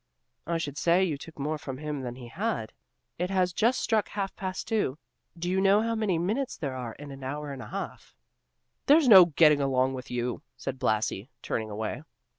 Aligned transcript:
"I 0.47 0.57
should 0.57 0.79
say 0.79 1.03
you 1.03 1.15
took 1.15 1.37
more 1.37 1.59
from 1.59 1.77
him 1.77 2.01
than 2.01 2.15
he 2.15 2.27
had. 2.29 2.73
It 3.19 3.29
has 3.29 3.53
just 3.53 3.79
struck 3.79 4.09
half 4.09 4.35
past 4.35 4.67
two; 4.67 4.97
do 5.37 5.47
you 5.47 5.61
know 5.61 5.83
how 5.83 5.93
many 5.93 6.17
minutes 6.17 6.57
there 6.57 6.75
are 6.75 6.93
in 6.93 7.11
an 7.11 7.23
hour 7.23 7.53
and 7.53 7.61
a 7.61 7.67
half?" 7.67 8.15
"There's 8.87 9.07
no 9.07 9.25
getting 9.25 9.61
along 9.61 9.93
with 9.93 10.09
you," 10.09 10.41
said 10.57 10.79
Blasi, 10.79 11.29
turning 11.43 11.69
away. 11.69 12.01